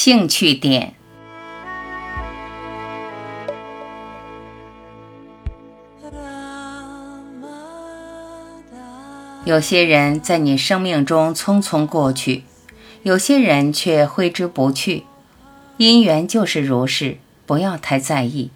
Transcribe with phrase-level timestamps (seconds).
[0.00, 0.94] 兴趣点。
[9.44, 12.44] 有些人在你生命中匆匆过去，
[13.02, 15.02] 有些人却挥之不去。
[15.78, 18.52] 因缘就是如是，不要太在意。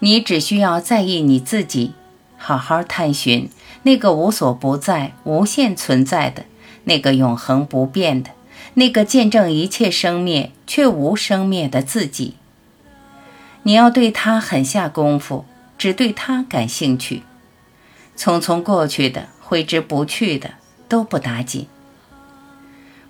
[0.00, 1.94] 你只需要在意你自己，
[2.36, 3.48] 好好探寻
[3.84, 6.44] 那个无所不在、无限存在的、
[6.84, 8.32] 那个永恒不变的、
[8.76, 12.36] 那个见证一切生灭却无生灭的自己。
[13.64, 15.44] 你要对他狠下功夫，
[15.76, 17.22] 只对他感兴趣。
[18.16, 19.28] 匆匆过去的。
[19.48, 20.54] 挥之不去的
[20.88, 21.68] 都不打紧，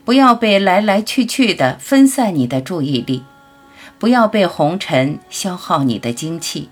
[0.05, 3.23] 不要被来来去去的分散你的注意力，
[3.99, 6.69] 不要被红尘消耗你的精气，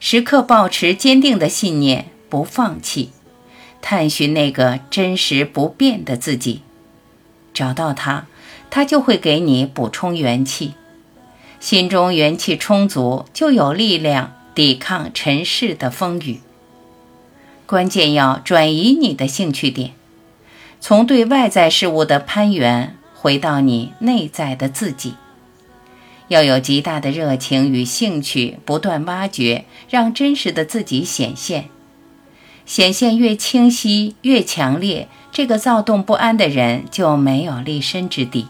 [0.00, 3.12] 时刻保持坚定的信念，不放弃，
[3.80, 6.62] 探寻那个真实不变的自己，
[7.54, 8.26] 找到它，
[8.68, 10.74] 它就会给你补充元气，
[11.60, 16.40] 心中元气充足，就有力量抵抗尘世的风雨。
[17.64, 19.92] 关键要转移你的兴趣点，
[20.80, 25.14] 从对外在事物的攀援，回到你内在的自己。
[26.28, 31.68] 要有极大的热情与兴趣，不断挖掘，让真实的自己显现。
[32.66, 38.48] 显现越清晰、越强烈，这个躁动不安的人就没有立身之地。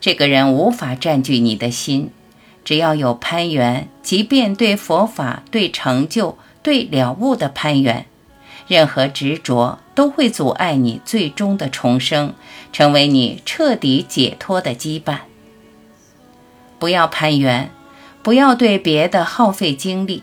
[0.00, 2.10] 这个人无法占据你的心，
[2.64, 6.38] 只要有攀援，即便对佛法、对成就。
[6.64, 8.06] 对了悟的攀援，
[8.68, 12.34] 任何执着都会阻碍你最终的重生，
[12.72, 15.22] 成为你彻底解脱的羁绊。
[16.78, 17.72] 不要攀援，
[18.22, 20.22] 不要对别的耗费精力，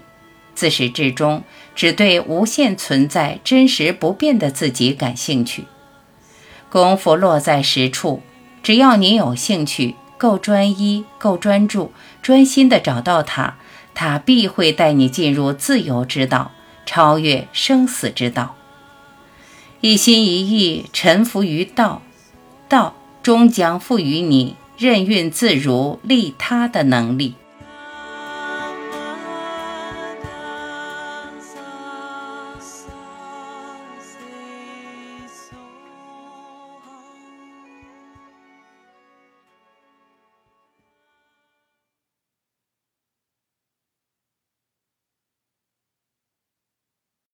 [0.60, 1.44] 自始至终
[1.74, 5.64] 只对无限存在、真实不变的自己感兴趣。
[6.70, 8.22] 功夫落在实处，
[8.62, 13.56] 只要你有兴趣，够专一、够专注、专心的找到它。
[13.96, 16.52] 他必会带你进入自由之道，
[16.86, 18.58] 超越生死之道。
[19.80, 22.02] 一心一意臣服于道，
[22.68, 27.36] 道终将赋予你任运自如利他的能力。